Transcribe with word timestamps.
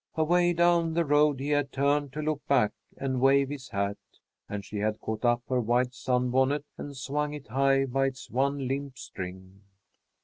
Away 0.15 0.51
down 0.53 0.95
the 0.95 1.05
road 1.05 1.39
he 1.39 1.49
had 1.49 1.71
turned 1.71 2.11
to 2.13 2.23
look 2.23 2.41
back 2.47 2.71
and 2.97 3.21
wave 3.21 3.49
his 3.49 3.69
hat, 3.69 3.97
and 4.49 4.65
she 4.65 4.77
had 4.79 4.99
caught 4.99 5.23
up 5.23 5.43
her 5.47 5.61
white 5.61 5.93
sunbonnet 5.93 6.65
and 6.75 6.97
swung 6.97 7.35
it 7.35 7.49
high 7.49 7.85
by 7.85 8.07
its 8.07 8.27
one 8.27 8.67
limp 8.67 8.97
string. 8.97 9.61